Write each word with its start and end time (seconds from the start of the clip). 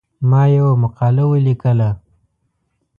ما 0.29 0.43
یوه 0.55 0.73
مقاله 0.83 1.23
ولیکله. 1.27 1.89